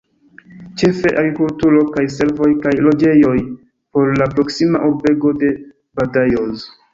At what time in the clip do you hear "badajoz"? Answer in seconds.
6.01-6.67